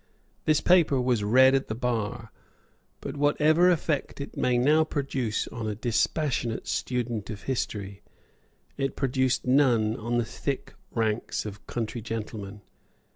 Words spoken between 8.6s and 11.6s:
it produced none on the thick ranks